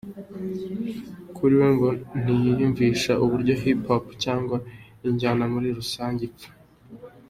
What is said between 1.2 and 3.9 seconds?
Kuri we ngo ntiyiyumvisha uburyo Hip